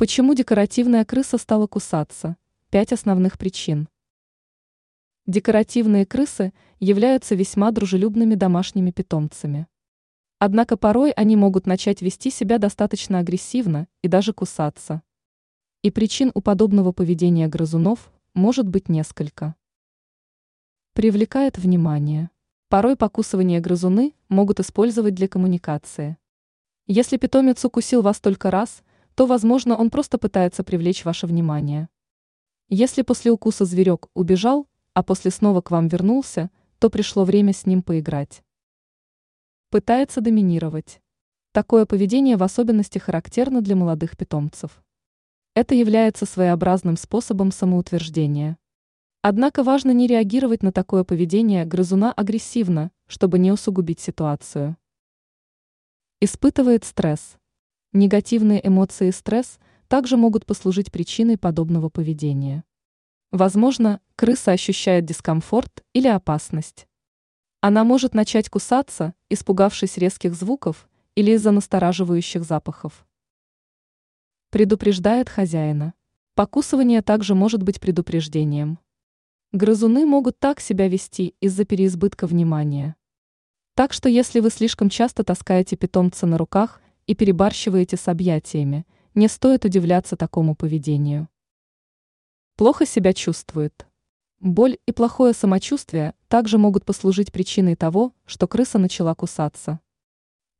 [0.00, 2.38] Почему декоративная крыса стала кусаться?
[2.70, 3.86] Пять основных причин.
[5.26, 9.66] Декоративные крысы являются весьма дружелюбными домашними питомцами.
[10.38, 15.02] Однако порой они могут начать вести себя достаточно агрессивно и даже кусаться.
[15.82, 19.54] И причин у подобного поведения грызунов может быть несколько.
[20.94, 22.30] Привлекает внимание.
[22.70, 26.16] Порой покусывание грызуны могут использовать для коммуникации.
[26.86, 28.82] Если питомец укусил вас только раз,
[29.14, 31.88] то, возможно, он просто пытается привлечь ваше внимание.
[32.68, 37.66] Если после укуса зверек убежал, а после снова к вам вернулся, то пришло время с
[37.66, 38.42] ним поиграть.
[39.70, 41.00] Пытается доминировать.
[41.52, 44.82] Такое поведение в особенности характерно для молодых питомцев.
[45.54, 48.56] Это является своеобразным способом самоутверждения.
[49.20, 54.76] Однако важно не реагировать на такое поведение грызуна агрессивно, чтобы не усугубить ситуацию.
[56.20, 57.39] Испытывает стресс.
[57.92, 59.58] Негативные эмоции и стресс
[59.88, 62.62] также могут послужить причиной подобного поведения.
[63.32, 66.86] Возможно, крыса ощущает дискомфорт или опасность.
[67.60, 73.04] Она может начать кусаться, испугавшись резких звуков или из-за настораживающих запахов.
[74.50, 75.94] Предупреждает хозяина.
[76.36, 78.78] Покусывание также может быть предупреждением.
[79.50, 82.94] Грызуны могут так себя вести из-за переизбытка внимания.
[83.74, 89.26] Так что если вы слишком часто таскаете питомца на руках и перебарщиваете с объятиями, не
[89.26, 91.28] стоит удивляться такому поведению.
[92.54, 93.88] Плохо себя чувствует.
[94.38, 99.80] Боль и плохое самочувствие также могут послужить причиной того, что крыса начала кусаться.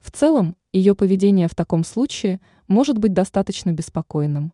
[0.00, 4.52] В целом, ее поведение в таком случае может быть достаточно беспокойным.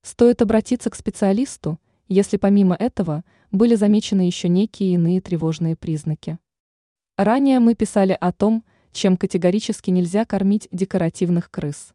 [0.00, 6.38] Стоит обратиться к специалисту, если помимо этого были замечены еще некие иные тревожные признаки.
[7.18, 11.92] Ранее мы писали о том, чем категорически нельзя кормить декоративных крыс.